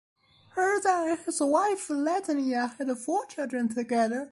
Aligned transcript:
Herzen 0.55 1.09
and 1.11 1.19
his 1.25 1.39
wife 1.41 1.87
Natalia 1.91 2.73
had 2.79 2.89
four 2.97 3.23
children 3.27 3.69
together. 3.69 4.19